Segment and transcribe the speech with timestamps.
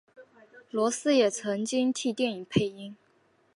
[0.71, 2.95] 罗斯也曾经替电影配音。